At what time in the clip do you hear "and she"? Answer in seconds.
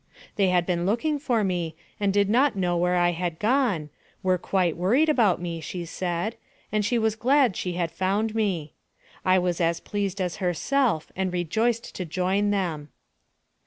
6.71-6.97